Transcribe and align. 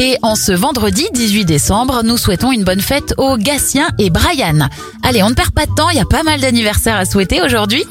Et 0.00 0.16
en 0.22 0.36
ce 0.36 0.52
vendredi 0.52 1.08
18 1.12 1.44
décembre, 1.44 2.02
nous 2.04 2.16
souhaitons 2.16 2.52
une 2.52 2.62
bonne 2.62 2.80
fête 2.80 3.14
aux 3.18 3.36
Gatien 3.36 3.88
et 3.98 4.10
Brian. 4.10 4.68
Allez, 5.02 5.24
on 5.24 5.30
ne 5.30 5.34
perd 5.34 5.50
pas 5.50 5.66
de 5.66 5.74
temps, 5.74 5.90
il 5.90 5.96
y 5.96 6.00
a 6.00 6.04
pas 6.04 6.22
mal 6.22 6.40
d'anniversaires 6.40 6.96
à 6.96 7.04
souhaiter 7.04 7.42
aujourd'hui. 7.42 7.84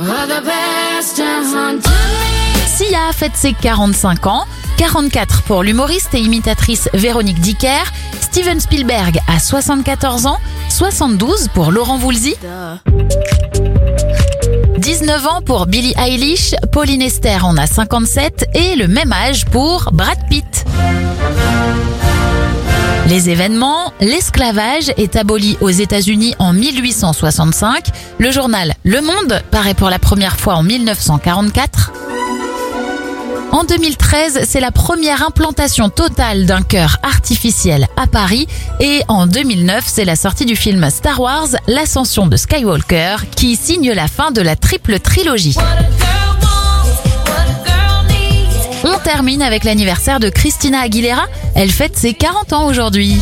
Sia 2.66 3.12
fête 3.12 3.36
ses 3.36 3.52
45 3.52 4.26
ans, 4.28 4.46
44 4.78 5.42
pour 5.42 5.64
l'humoriste 5.64 6.14
et 6.14 6.20
imitatrice 6.20 6.90
Véronique 6.94 7.42
Dicker, 7.42 7.84
Steven 8.22 8.62
Spielberg 8.62 9.20
a 9.28 9.40
74 9.40 10.28
ans, 10.28 10.38
72 10.70 11.50
pour 11.54 11.74
Laurent 11.74 11.98
Voulzy. 11.98 12.36
19 14.78 15.28
ans 15.28 15.42
pour 15.42 15.66
Billie 15.66 15.94
Eilish, 15.98 16.56
Pauline 16.72 17.02
Esther 17.02 17.46
en 17.46 17.58
a 17.58 17.68
57 17.68 18.50
et 18.54 18.76
le 18.78 18.88
même 18.88 19.12
âge 19.12 19.46
pour 19.46 19.90
Brad 19.92 20.18
Pitt. 20.30 20.66
Les 23.10 23.30
événements, 23.30 23.94
l'esclavage 24.02 24.92
est 24.98 25.16
aboli 25.16 25.58
aux 25.62 25.70
États-Unis 25.70 26.36
en 26.40 26.52
1865. 26.52 27.86
Le 28.18 28.32
journal 28.32 28.74
Le 28.84 29.00
Monde 29.00 29.42
paraît 29.50 29.74
pour 29.74 29.90
la 29.90 29.98
première 29.98 30.38
fois 30.38 30.56
en 30.56 30.64
1944. 30.64 31.94
En 33.54 33.64
2013, 33.64 34.42
c'est 34.44 34.60
la 34.60 34.72
première 34.72 35.26
implantation 35.26 35.88
totale 35.90 36.46
d'un 36.46 36.62
cœur 36.62 36.98
artificiel 37.02 37.88
à 37.96 38.08
Paris 38.08 38.46
et 38.82 39.02
en 39.08 39.26
2009, 39.26 39.86
c'est 39.88 40.06
la 40.06 40.18
sortie 40.18 40.46
du 40.46 40.58
film 40.58 40.90
Star 40.90 41.20
Wars, 41.20 41.48
l'ascension 41.68 42.28
de 42.28 42.36
Skywalker 42.36 43.16
qui 43.36 43.56
signe 43.56 43.94
la 43.94 44.08
fin 44.08 44.32
de 44.32 44.42
la 44.42 44.58
triple 44.58 45.00
trilogie. 45.00 45.56
Termine 49.08 49.42
avec 49.42 49.64
l'anniversaire 49.64 50.20
de 50.20 50.28
Christina 50.28 50.82
Aguilera, 50.82 51.28
elle 51.56 51.72
fête 51.72 51.96
ses 51.96 52.14
40 52.14 52.52
ans 52.52 52.68
aujourd'hui. 52.68 53.16